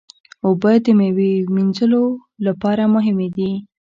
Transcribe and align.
اوبه 0.47 0.71
د 0.85 0.87
میوې 0.99 1.31
وینځلو 1.53 2.03
لپاره 2.45 2.83
مهمې 2.95 3.27
دي. 3.35 3.51